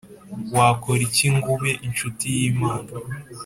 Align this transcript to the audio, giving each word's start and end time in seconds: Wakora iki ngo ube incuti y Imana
Wakora 0.55 1.01
iki 1.07 1.27
ngo 1.35 1.47
ube 1.55 1.71
incuti 1.85 2.25
y 2.39 2.43
Imana 2.51 2.91